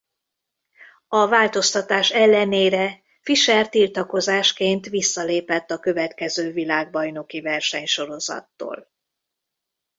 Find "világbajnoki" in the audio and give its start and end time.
6.51-7.41